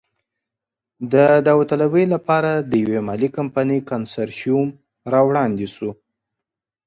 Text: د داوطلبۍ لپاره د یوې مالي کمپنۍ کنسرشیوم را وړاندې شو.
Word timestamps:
د 1.13 1.15
داوطلبۍ 1.47 2.05
لپاره 2.13 2.51
د 2.69 2.71
یوې 2.83 2.99
مالي 3.07 3.29
کمپنۍ 3.37 3.79
کنسرشیوم 3.89 4.67
را 5.11 5.21
وړاندې 5.27 5.67
شو. 5.75 5.89